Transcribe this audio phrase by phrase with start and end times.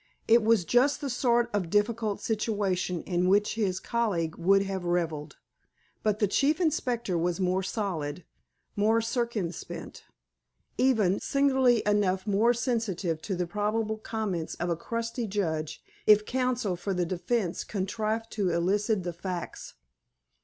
[0.27, 5.37] It was just the sort of difficult situation in which his colleague would have reveled.
[6.01, 8.23] But the Chief Inspector was more solid,
[8.75, 10.05] more circumspect,
[10.75, 16.75] even, singularly enough, more sensitive to the probable comments of a crusty judge if counsel
[16.75, 19.75] for the defense contrived to elicit the facts.